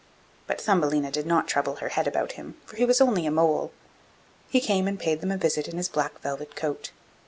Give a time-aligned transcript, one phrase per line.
[0.47, 3.71] But Thumbelina did not trouble her head about him, for he was only a mole.
[4.49, 6.89] He came and paid them a visit in his black velvet coat.